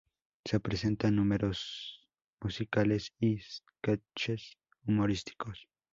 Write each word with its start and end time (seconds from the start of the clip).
Se 0.45 0.59
presentan 0.59 1.15
números 1.15 2.09
musicales 2.39 3.13
y 3.19 3.37
sketches 3.37 4.57
humorísticos. 4.83 5.67